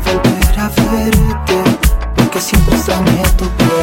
volver 0.00 0.58
a 0.58 0.68
verte, 0.68 1.62
porque 2.16 2.40
siempre 2.40 2.76
extrañé 2.76 3.22
tu 3.36 3.46
piel, 3.50 3.73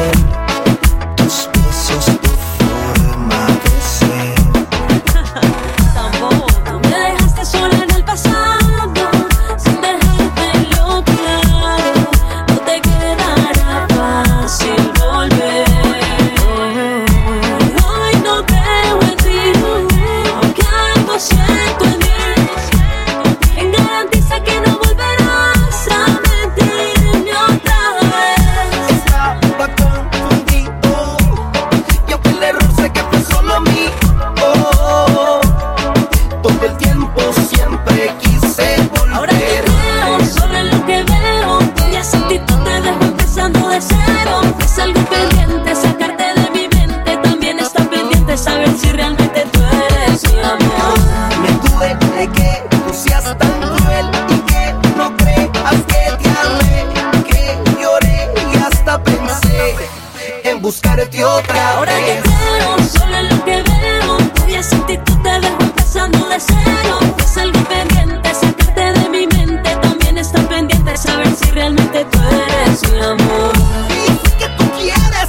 buscarte 60.72 61.22
otra 61.22 61.76
Ahora 61.76 61.92
que 61.98 62.22
creo 62.22 62.88
solo 62.88 63.22
lo 63.22 63.44
que 63.44 63.62
veo 63.62 64.16
Y 64.48 64.54
esa 64.54 64.76
actitud 64.76 65.18
te 65.22 65.40
dejo 65.40 65.60
empezando 65.60 66.28
de 66.28 66.40
cero. 66.40 66.98
Es 67.18 67.36
algo 67.36 67.60
pendiente 67.64 68.34
sacarte 68.34 68.80
de 68.80 69.08
mi 69.10 69.26
mente. 69.26 69.76
También 69.82 70.18
está 70.18 70.40
pendiente 70.48 70.96
saber 70.96 71.28
si 71.34 71.50
realmente 71.50 72.04
tú 72.06 72.18
eres 72.20 72.90
mi 72.90 73.00
amor. 73.00 73.52
Y 73.90 74.38
que 74.38 74.48
tú 74.56 74.64
quieres, 74.78 75.28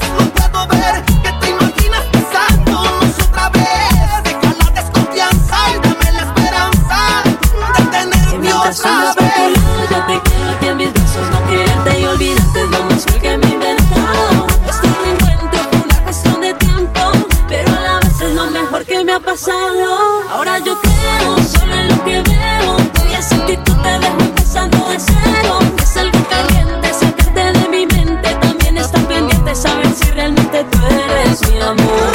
pasado. 19.33 20.21
Ahora 20.29 20.59
yo 20.59 20.79
creo 20.79 21.37
solo 21.43 21.73
en 21.73 21.87
lo 21.87 22.03
que 22.03 22.21
veo, 22.21 22.77
y 23.09 23.13
esa 23.15 23.35
actitud 23.35 23.75
te 23.81 23.99
dejo 23.99 24.19
empezando 24.19 24.89
de 24.89 24.99
cero. 24.99 25.59
Es 25.81 25.97
algo 25.97 26.19
pendiente, 26.29 26.93
sacarte 26.93 27.43
de 27.59 27.69
mi 27.69 27.85
mente, 27.87 28.29
también 28.41 28.77
está 28.77 28.99
pendiente 29.07 29.55
saber 29.55 29.87
si 29.91 30.11
realmente 30.11 30.63
tú 30.65 30.79
eres 30.85 31.49
mi 31.49 31.59
amor. 31.61 32.11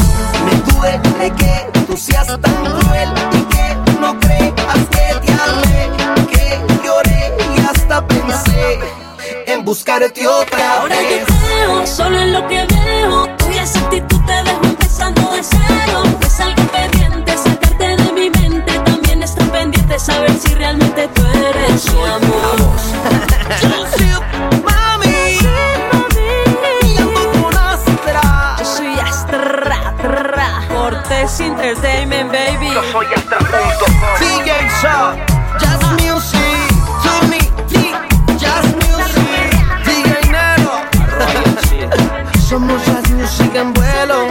Me 0.46 0.72
duele 0.72 1.34
que 1.36 1.82
tú 1.86 1.96
seas 1.96 2.28
tan 2.28 2.64
cruel 2.64 3.10
y 3.32 3.40
que 3.52 3.66
no 4.00 4.18
creas 4.20 4.80
que 4.92 5.26
te 5.26 5.32
amé, 5.32 5.90
que 6.30 6.60
lloré 6.84 7.34
y 7.56 7.60
hasta 7.66 8.06
pensé 8.06 8.78
en 9.46 9.64
buscarte 9.64 10.24
otra 10.28 10.82
Ahora 10.82 10.94
yo 11.02 11.16
vez. 11.16 11.24
creo 11.26 11.86
solo 11.86 12.20
en 12.20 12.32
lo 12.32 12.46
que 12.46 12.67
soy 21.90 22.10
vos. 22.20 22.82
mami. 24.64 25.38
Astra. 27.56 28.56
Soy 28.64 28.98
Astra, 28.98 29.94
Entertainment, 31.40 32.32
baby. 32.32 32.72
Yo 32.72 32.82
soy 32.92 33.06
Astra. 33.16 33.38
DJ 34.18 34.50
Shaw. 34.80 35.16
Jazz 35.60 35.82
Music. 36.00 36.68
To 37.02 37.12
Music. 38.74 39.26
DJ 39.84 40.30
Nero. 40.30 40.72
Somos 42.48 42.84
Jazz 42.86 43.10
Music 43.10 43.54
en 43.54 43.72
vuelo. 43.74 44.28